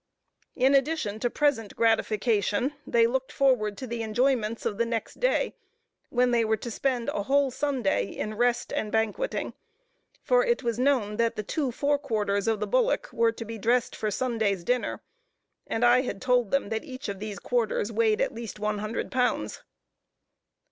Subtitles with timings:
[0.55, 5.53] In addition to present gratification, they looked forward to the enjoyments of the next day,
[6.09, 9.53] when they were to spend a whole Sunday in rest and banqueting;
[10.23, 13.59] for it was known that the two fore quarters of the bullock were to be
[13.59, 15.03] dressed for Sunday's dinner,
[15.67, 19.11] and I had told them that each of these quarters weighed at least one hundred
[19.11, 19.61] pounds.